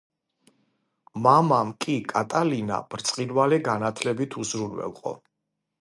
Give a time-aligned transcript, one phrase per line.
[1.27, 5.15] მამამ კი კატალინა ბრწყინვალე განათლებით უზრუნველყო.